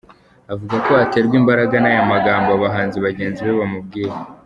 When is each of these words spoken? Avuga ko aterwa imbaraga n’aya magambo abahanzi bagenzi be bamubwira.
Avuga 0.53 0.75
ko 0.85 0.91
aterwa 1.03 1.33
imbaraga 1.41 1.75
n’aya 1.79 2.09
magambo 2.13 2.49
abahanzi 2.53 2.97
bagenzi 3.05 3.39
be 3.45 3.53
bamubwira. 3.59 4.15